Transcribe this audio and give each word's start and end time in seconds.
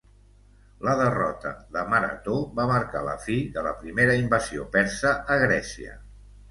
La 0.87 0.95
derrota 1.01 1.51
de 1.75 1.83
Marató 1.91 2.39
va 2.61 2.67
marcar 2.73 3.05
la 3.11 3.15
fi 3.29 3.39
de 3.59 3.69
la 3.69 3.77
primera 3.85 4.19
invasió 4.25 4.69
persa 4.79 5.15
a 5.37 5.41
Grècia. 5.49 5.99